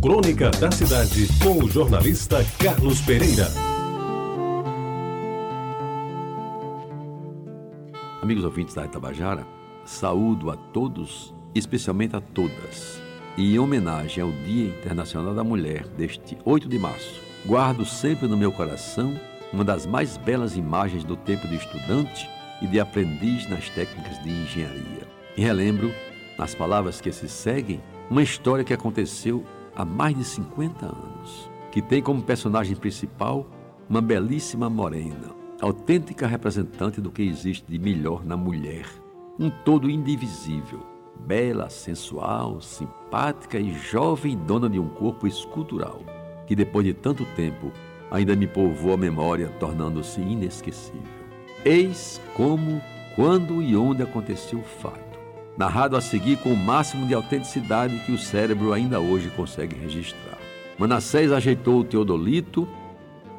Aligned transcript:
Crônica 0.00 0.48
da 0.52 0.70
Cidade, 0.70 1.26
com 1.42 1.64
o 1.64 1.68
jornalista 1.68 2.38
Carlos 2.62 3.00
Pereira. 3.00 3.48
Amigos 8.22 8.44
ouvintes 8.44 8.76
da 8.76 8.84
Itabajara, 8.84 9.44
saúdo 9.84 10.52
a 10.52 10.56
todos, 10.56 11.34
especialmente 11.52 12.14
a 12.14 12.20
todas. 12.20 13.02
E 13.36 13.56
em 13.56 13.58
homenagem 13.58 14.22
ao 14.22 14.30
Dia 14.30 14.68
Internacional 14.68 15.34
da 15.34 15.42
Mulher, 15.42 15.88
deste 15.88 16.38
8 16.44 16.68
de 16.68 16.78
março, 16.78 17.20
guardo 17.44 17.84
sempre 17.84 18.28
no 18.28 18.36
meu 18.36 18.52
coração 18.52 19.18
uma 19.52 19.64
das 19.64 19.84
mais 19.84 20.16
belas 20.16 20.56
imagens 20.56 21.02
do 21.02 21.16
tempo 21.16 21.48
de 21.48 21.56
estudante 21.56 22.30
e 22.62 22.68
de 22.68 22.78
aprendiz 22.78 23.50
nas 23.50 23.68
técnicas 23.70 24.22
de 24.22 24.30
engenharia. 24.30 25.08
E 25.36 25.40
relembro, 25.40 25.92
nas 26.38 26.54
palavras 26.54 27.00
que 27.00 27.10
se 27.10 27.28
seguem, 27.28 27.82
uma 28.08 28.22
história 28.22 28.64
que 28.64 28.72
aconteceu 28.72 29.44
há 29.78 29.84
mais 29.84 30.16
de 30.16 30.24
50 30.24 30.86
anos, 30.86 31.48
que 31.70 31.80
tem 31.80 32.02
como 32.02 32.20
personagem 32.20 32.74
principal 32.74 33.46
uma 33.88 34.02
belíssima 34.02 34.68
morena, 34.68 35.30
autêntica 35.60 36.26
representante 36.26 37.00
do 37.00 37.12
que 37.12 37.22
existe 37.22 37.64
de 37.68 37.78
melhor 37.78 38.26
na 38.26 38.36
mulher, 38.36 38.86
um 39.38 39.48
todo 39.48 39.88
indivisível, 39.88 40.84
bela, 41.24 41.70
sensual, 41.70 42.60
simpática 42.60 43.56
e 43.58 43.72
jovem 43.72 44.36
dona 44.36 44.68
de 44.68 44.80
um 44.80 44.88
corpo 44.88 45.28
escultural, 45.28 46.00
que 46.44 46.56
depois 46.56 46.84
de 46.84 46.92
tanto 46.92 47.24
tempo 47.36 47.70
ainda 48.10 48.34
me 48.34 48.48
povoa 48.48 48.94
a 48.94 48.98
memória, 48.98 49.48
tornando-se 49.60 50.20
inesquecível. 50.20 51.02
Eis 51.64 52.20
como, 52.34 52.82
quando 53.14 53.62
e 53.62 53.76
onde 53.76 54.02
aconteceu 54.02 54.58
o 54.58 54.64
fato 54.64 55.07
narrado 55.58 55.96
a 55.96 56.00
seguir 56.00 56.36
com 56.38 56.52
o 56.52 56.56
máximo 56.56 57.04
de 57.04 57.12
autenticidade 57.12 57.98
que 58.06 58.12
o 58.12 58.18
cérebro 58.18 58.72
ainda 58.72 59.00
hoje 59.00 59.28
consegue 59.30 59.76
registrar. 59.76 60.38
Manassés 60.78 61.32
ajeitou 61.32 61.80
o 61.80 61.84
teodolito, 61.84 62.68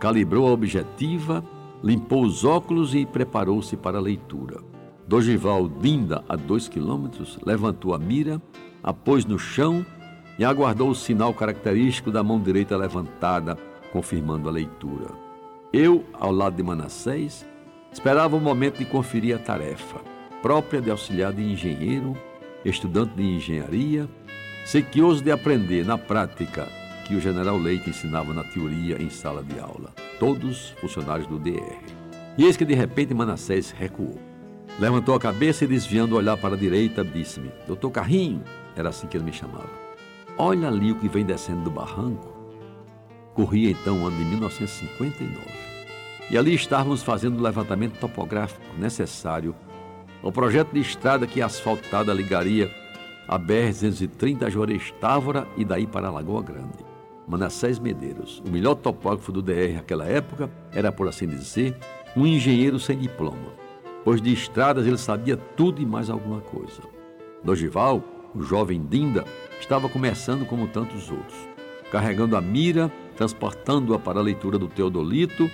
calibrou 0.00 0.48
a 0.48 0.50
objetiva, 0.50 1.44
limpou 1.82 2.24
os 2.24 2.44
óculos 2.44 2.92
e 2.92 3.06
preparou-se 3.06 3.76
para 3.76 3.98
a 3.98 4.00
leitura. 4.00 4.60
Dogival, 5.06 5.68
Dinda, 5.68 6.24
a 6.28 6.34
dois 6.34 6.66
quilômetros, 6.66 7.38
levantou 7.46 7.94
a 7.94 7.98
mira, 7.98 8.42
a 8.82 8.92
pôs 8.92 9.24
no 9.24 9.38
chão 9.38 9.86
e 10.36 10.44
aguardou 10.44 10.90
o 10.90 10.96
sinal 10.96 11.32
característico 11.32 12.10
da 12.10 12.22
mão 12.22 12.40
direita 12.40 12.76
levantada, 12.76 13.56
confirmando 13.92 14.48
a 14.48 14.52
leitura. 14.52 15.06
Eu, 15.72 16.04
ao 16.12 16.32
lado 16.32 16.56
de 16.56 16.62
Manassés, 16.64 17.46
esperava 17.92 18.36
o 18.36 18.40
momento 18.40 18.78
de 18.78 18.84
conferir 18.84 19.36
a 19.36 19.38
tarefa 19.38 20.17
própria 20.42 20.80
de 20.80 20.90
auxiliar 20.90 21.32
de 21.32 21.42
engenheiro, 21.42 22.16
estudante 22.64 23.14
de 23.14 23.22
engenharia, 23.22 24.08
sequioso 24.64 25.22
de 25.22 25.30
aprender 25.30 25.84
na 25.84 25.96
prática 25.96 26.68
que 27.06 27.14
o 27.14 27.20
general 27.20 27.56
Leite 27.56 27.90
ensinava 27.90 28.34
na 28.34 28.44
teoria 28.44 29.00
em 29.00 29.08
sala 29.08 29.42
de 29.42 29.58
aula, 29.58 29.92
todos 30.18 30.70
funcionários 30.80 31.26
do 31.26 31.38
DR. 31.38 31.78
E 32.36 32.44
eis 32.44 32.56
que 32.56 32.64
de 32.64 32.74
repente 32.74 33.14
Manassés 33.14 33.70
recuou. 33.70 34.20
Levantou 34.78 35.14
a 35.14 35.18
cabeça 35.18 35.64
e 35.64 35.66
desviando 35.66 36.14
o 36.14 36.18
olhar 36.18 36.36
para 36.36 36.54
a 36.54 36.58
direita, 36.58 37.04
disse-me: 37.04 37.50
Doutor 37.66 37.90
Carrinho, 37.90 38.44
era 38.76 38.90
assim 38.90 39.08
que 39.08 39.16
ele 39.16 39.24
me 39.24 39.32
chamava. 39.32 39.70
Olha 40.36 40.68
ali 40.68 40.92
o 40.92 40.94
que 40.94 41.08
vem 41.08 41.24
descendo 41.24 41.62
do 41.62 41.70
barranco. 41.70 42.36
Corria 43.34 43.70
então 43.70 44.02
o 44.02 44.06
ano 44.06 44.16
de 44.16 44.24
1959. 44.24 45.40
E 46.30 46.36
ali 46.36 46.54
estávamos 46.54 47.02
fazendo 47.02 47.38
o 47.38 47.42
levantamento 47.42 47.98
topográfico 47.98 48.62
necessário 48.78 49.54
o 50.22 50.32
projeto 50.32 50.72
de 50.72 50.80
estrada 50.80 51.26
que 51.26 51.40
asfaltada 51.40 52.12
ligaria 52.12 52.70
a 53.28 53.38
BR-230 53.38 54.44
a 54.44 54.50
Juarez 54.50 54.92
Távora 55.00 55.46
e 55.56 55.64
daí 55.64 55.86
para 55.86 56.08
a 56.08 56.10
Lagoa 56.10 56.42
Grande. 56.42 56.88
Manassés 57.26 57.78
Medeiros, 57.78 58.42
o 58.46 58.50
melhor 58.50 58.74
topógrafo 58.74 59.30
do 59.30 59.42
DR 59.42 59.74
naquela 59.74 60.06
época, 60.06 60.50
era, 60.72 60.90
por 60.90 61.06
assim 61.06 61.26
dizer, 61.26 61.76
um 62.16 62.26
engenheiro 62.26 62.80
sem 62.80 62.98
diploma, 62.98 63.52
pois 64.02 64.22
de 64.22 64.32
estradas 64.32 64.86
ele 64.86 64.96
sabia 64.96 65.36
tudo 65.36 65.82
e 65.82 65.86
mais 65.86 66.08
alguma 66.08 66.40
coisa. 66.40 66.80
Dogival, 67.44 68.02
o 68.34 68.42
jovem 68.42 68.82
Dinda, 68.88 69.26
estava 69.60 69.90
começando 69.90 70.46
como 70.46 70.68
tantos 70.68 71.10
outros, 71.10 71.36
carregando 71.92 72.34
a 72.34 72.40
mira, 72.40 72.90
transportando-a 73.14 73.98
para 73.98 74.20
a 74.20 74.22
leitura 74.22 74.58
do 74.58 74.66
Teodolito, 74.66 75.50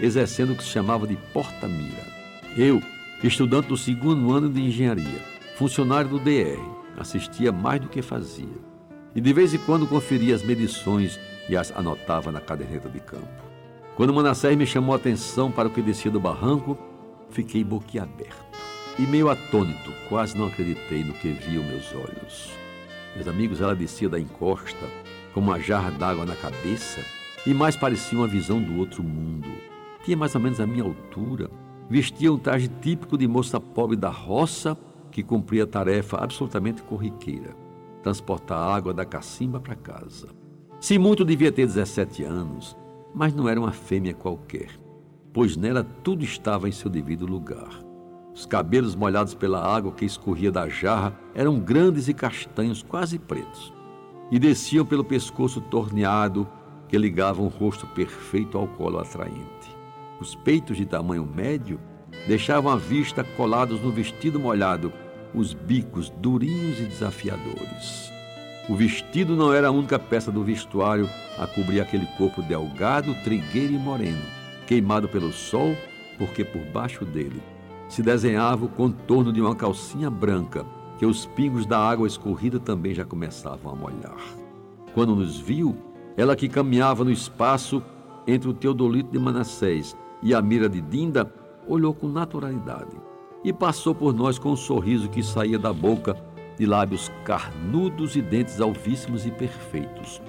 exercendo 0.00 0.52
o 0.52 0.56
que 0.56 0.62
se 0.62 0.70
chamava 0.70 1.06
de 1.06 1.16
porta-mira. 1.34 2.06
Eu, 2.56 2.80
estudante 3.26 3.68
do 3.68 3.76
segundo 3.76 4.32
ano 4.32 4.48
de 4.48 4.60
engenharia, 4.60 5.20
funcionário 5.56 6.08
do 6.08 6.20
DR, 6.20 6.60
assistia 6.96 7.50
mais 7.50 7.80
do 7.80 7.88
que 7.88 8.00
fazia. 8.00 8.46
E 9.14 9.20
de 9.20 9.32
vez 9.32 9.52
em 9.52 9.58
quando 9.58 9.86
conferia 9.88 10.34
as 10.34 10.42
medições 10.42 11.18
e 11.48 11.56
as 11.56 11.72
anotava 11.76 12.30
na 12.30 12.40
caderneta 12.40 12.88
de 12.88 13.00
campo. 13.00 13.48
Quando 13.96 14.14
Manassés 14.14 14.56
me 14.56 14.64
chamou 14.66 14.92
a 14.92 14.96
atenção 14.96 15.50
para 15.50 15.66
o 15.66 15.70
que 15.70 15.82
descia 15.82 16.10
do 16.10 16.20
barranco, 16.20 16.78
fiquei 17.30 17.64
boquiaberto. 17.64 18.46
E 18.96 19.02
meio 19.02 19.28
atônito, 19.28 19.92
quase 20.08 20.36
não 20.36 20.46
acreditei 20.46 21.02
no 21.02 21.14
que 21.14 21.28
via 21.28 21.60
meus 21.60 21.92
olhos. 21.92 22.52
Meus 23.16 23.26
amigos, 23.26 23.60
ela 23.60 23.74
descia 23.74 24.08
da 24.08 24.20
encosta 24.20 24.86
com 25.34 25.40
uma 25.40 25.58
jarra 25.58 25.90
d'água 25.90 26.24
na 26.24 26.36
cabeça 26.36 27.00
e 27.44 27.52
mais 27.52 27.76
parecia 27.76 28.18
uma 28.18 28.28
visão 28.28 28.62
do 28.62 28.78
outro 28.78 29.02
mundo. 29.02 29.48
Tinha 30.04 30.16
mais 30.16 30.34
ou 30.34 30.40
menos 30.40 30.60
a 30.60 30.66
minha 30.66 30.84
altura, 30.84 31.50
vestia 31.88 32.32
um 32.32 32.38
traje 32.38 32.68
típico 32.68 33.16
de 33.16 33.26
moça 33.26 33.58
pobre 33.60 33.96
da 33.96 34.10
roça 34.10 34.76
que 35.10 35.22
cumpria 35.22 35.66
tarefa 35.66 36.18
absolutamente 36.18 36.82
corriqueira: 36.82 37.56
transportar 38.02 38.58
água 38.58 38.92
da 38.92 39.04
cacimba 39.04 39.58
para 39.60 39.74
casa. 39.74 40.28
Se 40.80 40.98
muito 40.98 41.24
devia 41.24 41.50
ter 41.50 41.66
17 41.66 42.22
anos, 42.24 42.76
mas 43.14 43.34
não 43.34 43.48
era 43.48 43.58
uma 43.58 43.72
fêmea 43.72 44.14
qualquer, 44.14 44.70
pois 45.32 45.56
nela 45.56 45.84
tudo 46.04 46.22
estava 46.22 46.68
em 46.68 46.72
seu 46.72 46.90
devido 46.90 47.26
lugar. 47.26 47.84
Os 48.32 48.46
cabelos 48.46 48.94
molhados 48.94 49.34
pela 49.34 49.60
água 49.60 49.90
que 49.90 50.04
escorria 50.04 50.52
da 50.52 50.68
jarra 50.68 51.18
eram 51.34 51.58
grandes 51.58 52.06
e 52.06 52.14
castanhos, 52.14 52.84
quase 52.84 53.18
pretos, 53.18 53.72
e 54.30 54.38
desciam 54.38 54.86
pelo 54.86 55.02
pescoço 55.02 55.60
torneado 55.60 56.46
que 56.86 56.96
ligava 56.96 57.42
um 57.42 57.48
rosto 57.48 57.86
perfeito 57.88 58.56
ao 58.56 58.68
colo 58.68 59.00
atraente. 59.00 59.77
Os 60.20 60.34
peitos 60.34 60.76
de 60.76 60.84
tamanho 60.84 61.24
médio 61.24 61.78
deixavam 62.26 62.72
à 62.72 62.76
vista 62.76 63.22
colados 63.22 63.80
no 63.80 63.90
vestido 63.90 64.40
molhado 64.40 64.92
os 65.34 65.52
bicos 65.54 66.10
durinhos 66.10 66.80
e 66.80 66.84
desafiadores. 66.84 68.10
O 68.68 68.74
vestido 68.74 69.36
não 69.36 69.52
era 69.52 69.68
a 69.68 69.70
única 69.70 69.98
peça 69.98 70.32
do 70.32 70.42
vestuário 70.42 71.08
a 71.38 71.46
cobrir 71.46 71.80
aquele 71.80 72.06
corpo 72.18 72.42
delgado, 72.42 73.14
trigueiro 73.22 73.72
e 73.72 73.78
moreno, 73.78 74.22
queimado 74.66 75.08
pelo 75.08 75.32
sol, 75.32 75.76
porque 76.18 76.44
por 76.44 76.62
baixo 76.66 77.04
dele 77.04 77.40
se 77.88 78.02
desenhava 78.02 78.66
o 78.66 78.68
contorno 78.68 79.32
de 79.32 79.40
uma 79.40 79.54
calcinha 79.54 80.10
branca 80.10 80.66
que 80.98 81.06
os 81.06 81.26
pingos 81.26 81.64
da 81.64 81.78
água 81.78 82.06
escorrida 82.06 82.58
também 82.58 82.92
já 82.92 83.04
começavam 83.04 83.72
a 83.72 83.76
molhar. 83.76 84.20
Quando 84.92 85.14
nos 85.14 85.38
viu, 85.38 85.76
ela 86.16 86.34
que 86.34 86.48
caminhava 86.48 87.04
no 87.04 87.12
espaço 87.12 87.82
entre 88.26 88.48
o 88.48 88.52
Teodolito 88.52 89.10
de 89.10 89.18
Manassés 89.18 89.96
e 90.22 90.34
a 90.34 90.42
mira 90.42 90.68
de 90.68 90.80
Dinda 90.80 91.32
olhou 91.66 91.94
com 91.94 92.08
naturalidade 92.08 92.96
e 93.44 93.52
passou 93.52 93.94
por 93.94 94.12
nós 94.12 94.38
com 94.38 94.50
um 94.52 94.56
sorriso 94.56 95.08
que 95.08 95.22
saía 95.22 95.58
da 95.58 95.72
boca 95.72 96.16
de 96.56 96.66
lábios 96.66 97.10
carnudos 97.24 98.16
e 98.16 98.22
dentes 98.22 98.60
alvíssimos 98.60 99.24
e 99.24 99.30
perfeitos, 99.30 100.20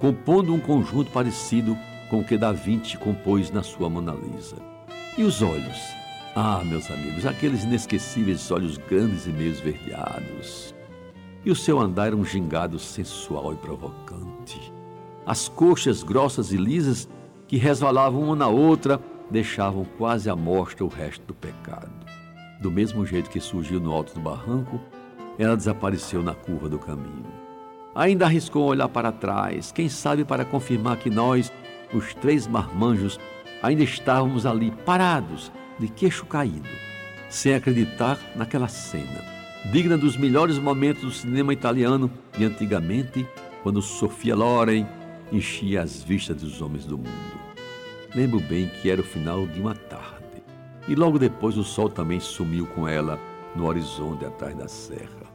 compondo 0.00 0.52
um 0.52 0.58
conjunto 0.58 1.10
parecido 1.12 1.76
com 2.10 2.20
o 2.20 2.24
que 2.24 2.36
Da 2.36 2.52
Vinci 2.52 2.96
compôs 2.96 3.50
na 3.50 3.62
sua 3.62 3.88
Mona 3.88 4.12
Lisa. 4.12 4.56
E 5.16 5.22
os 5.22 5.40
olhos? 5.40 5.78
Ah, 6.34 6.62
meus 6.64 6.90
amigos, 6.90 7.26
aqueles 7.26 7.64
inesquecíveis 7.64 8.50
olhos 8.50 8.76
grandes 8.76 9.26
e 9.26 9.30
meio 9.30 9.50
esverdeados. 9.50 10.74
E 11.44 11.50
o 11.50 11.56
seu 11.56 11.78
andar 11.78 12.08
era 12.08 12.16
um 12.16 12.24
gingado 12.24 12.78
sensual 12.78 13.52
e 13.52 13.56
provocante. 13.56 14.72
As 15.24 15.48
coxas 15.48 16.02
grossas 16.02 16.52
e 16.52 16.56
lisas 16.56 17.08
que 17.46 17.56
resvalavam 17.56 18.22
uma 18.22 18.36
na 18.36 18.48
outra 18.48 19.00
deixavam 19.30 19.84
quase 19.96 20.30
à 20.30 20.36
mostra 20.36 20.84
o 20.84 20.88
resto 20.88 21.24
do 21.26 21.34
pecado. 21.34 21.90
Do 22.60 22.70
mesmo 22.70 23.06
jeito 23.06 23.30
que 23.30 23.40
surgiu 23.40 23.80
no 23.80 23.92
alto 23.92 24.14
do 24.14 24.20
barranco, 24.20 24.80
ela 25.38 25.56
desapareceu 25.56 26.22
na 26.22 26.34
curva 26.34 26.68
do 26.68 26.78
caminho. 26.78 27.26
Ainda 27.94 28.26
arriscou 28.26 28.64
olhar 28.64 28.88
para 28.88 29.12
trás, 29.12 29.72
quem 29.72 29.88
sabe 29.88 30.24
para 30.24 30.44
confirmar 30.44 30.96
que 30.98 31.10
nós, 31.10 31.52
os 31.92 32.14
três 32.14 32.46
marmanjos, 32.46 33.18
ainda 33.62 33.82
estávamos 33.82 34.46
ali 34.46 34.70
parados, 34.84 35.52
de 35.78 35.88
queixo 35.88 36.26
caído, 36.26 36.68
sem 37.28 37.54
acreditar 37.54 38.18
naquela 38.34 38.68
cena, 38.68 39.24
digna 39.70 39.96
dos 39.96 40.16
melhores 40.16 40.58
momentos 40.58 41.02
do 41.02 41.10
cinema 41.12 41.52
italiano 41.52 42.10
de 42.36 42.44
antigamente, 42.44 43.26
quando 43.62 43.80
Sofia 43.80 44.34
Loren 44.34 44.86
enchia 45.30 45.82
as 45.82 46.02
vistas 46.02 46.42
dos 46.42 46.60
homens 46.60 46.84
do 46.84 46.98
mundo. 46.98 47.37
Lembro 48.14 48.40
bem 48.40 48.68
que 48.68 48.90
era 48.90 49.00
o 49.00 49.04
final 49.04 49.46
de 49.46 49.60
uma 49.60 49.74
tarde. 49.74 50.42
E 50.86 50.94
logo 50.94 51.18
depois 51.18 51.58
o 51.58 51.64
sol 51.64 51.88
também 51.90 52.18
sumiu 52.18 52.66
com 52.66 52.88
ela 52.88 53.20
no 53.54 53.66
horizonte 53.66 54.24
atrás 54.24 54.56
da 54.56 54.66
serra. 54.66 55.28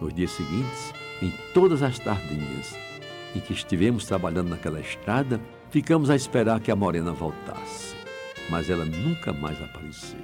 Nos 0.00 0.14
dias 0.14 0.30
seguintes, 0.30 0.94
em 1.20 1.32
todas 1.52 1.82
as 1.82 1.98
tardinhas, 1.98 2.74
em 3.36 3.40
que 3.40 3.52
estivemos 3.52 4.06
trabalhando 4.06 4.48
naquela 4.48 4.80
estrada, 4.80 5.38
ficamos 5.70 6.08
a 6.08 6.16
esperar 6.16 6.60
que 6.60 6.70
a 6.70 6.76
morena 6.76 7.12
voltasse. 7.12 7.94
Mas 8.48 8.70
ela 8.70 8.84
nunca 8.84 9.32
mais 9.32 9.60
apareceu. 9.62 10.18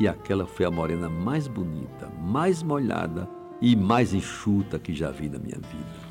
E 0.00 0.08
aquela 0.08 0.46
foi 0.46 0.66
a 0.66 0.70
morena 0.70 1.08
mais 1.08 1.46
bonita, 1.46 2.10
mais 2.20 2.62
molhada 2.62 3.28
e 3.60 3.76
mais 3.76 4.12
enxuta 4.12 4.78
que 4.78 4.94
já 4.94 5.10
vi 5.10 5.28
na 5.28 5.38
minha 5.38 5.58
vida. 5.58 6.10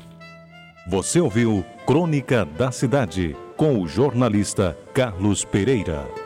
Você 0.88 1.20
ouviu 1.20 1.64
Crônica 1.86 2.44
da 2.44 2.72
Cidade 2.72 3.36
com 3.60 3.78
o 3.78 3.86
jornalista 3.86 4.74
Carlos 4.94 5.44
Pereira. 5.44 6.19